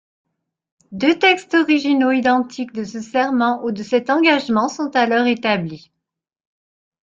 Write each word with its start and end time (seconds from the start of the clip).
Deux 0.91 1.19
textes 1.19 1.53
originaux 1.53 2.09
identiques 2.09 2.71
de 2.73 2.83
ce 2.83 3.01
serment 3.01 3.63
ou 3.63 3.69
de 3.71 3.83
cet 3.83 4.09
engagement 4.09 4.67
sont 4.67 4.89
alors 4.95 5.27
établis. 5.27 5.91